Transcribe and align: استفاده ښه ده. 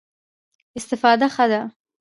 استفاده 0.79 1.25
ښه 1.35 1.45
ده. 1.51 1.61